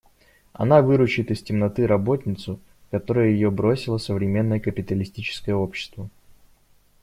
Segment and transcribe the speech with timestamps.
[0.53, 6.09] Она выручит из темноты работницу, в которую ее бросило современное капиталистическое общество.